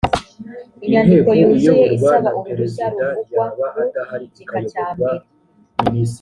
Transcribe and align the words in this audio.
inyandiko 0.85 1.29
yuzuye 1.39 1.85
isaba 1.97 2.29
uruhushya 2.49 2.85
ruvugwa 2.93 3.65
mu 4.09 4.17
gika 4.35 4.57
cyambere 4.71 5.25